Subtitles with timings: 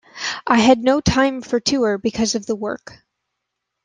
[0.47, 3.05] I had no time for tour because of the work.